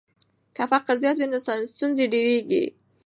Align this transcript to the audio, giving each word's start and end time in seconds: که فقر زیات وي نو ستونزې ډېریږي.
که 0.55 0.63
فقر 0.71 0.91
زیات 1.01 1.17
وي 1.19 1.27
نو 1.31 1.37
ستونزې 1.73 2.05
ډېریږي. 2.13 2.63